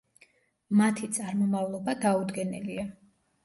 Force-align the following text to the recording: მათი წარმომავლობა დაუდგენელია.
მათი 0.79 1.11
წარმომავლობა 1.19 1.97
დაუდგენელია. 2.09 2.91